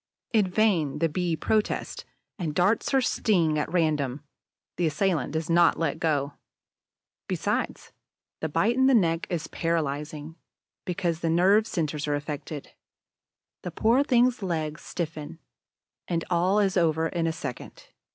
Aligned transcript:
In 0.33 0.47
vain 0.49 0.97
the 0.97 1.07
Bee 1.09 1.35
protests 1.35 2.05
and 2.39 2.55
darts 2.55 2.89
her 2.89 3.01
sting 3.01 3.59
at 3.59 3.71
random; 3.71 4.23
the 4.77 4.87
assailant 4.87 5.31
does 5.31 5.47
not 5.47 5.77
let 5.77 5.99
go. 5.99 6.33
Besides, 7.27 7.91
the 8.39 8.49
bite 8.49 8.75
in 8.75 8.87
the 8.87 8.95
neck 8.95 9.27
is 9.29 9.45
paralyzing, 9.45 10.37
because 10.85 11.19
the 11.19 11.29
nerve 11.29 11.67
centers 11.67 12.07
are 12.07 12.15
affected. 12.15 12.71
The 13.61 13.69
poor 13.69 14.03
thing's 14.03 14.41
legs 14.41 14.81
stiffen; 14.81 15.37
and 16.07 16.25
all 16.31 16.57
is 16.57 16.77
over 16.77 17.05
in 17.07 17.27
a 17.27 17.31
second. 17.31 17.89